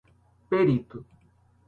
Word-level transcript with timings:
perito 0.49 1.05